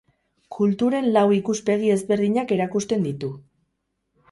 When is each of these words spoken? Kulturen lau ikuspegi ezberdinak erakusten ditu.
Kulturen 0.55 1.09
lau 1.17 1.23
ikuspegi 1.35 1.93
ezberdinak 1.97 2.55
erakusten 2.59 3.09
ditu. 3.11 3.33